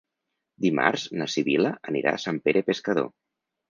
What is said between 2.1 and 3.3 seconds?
a Sant Pere Pescador.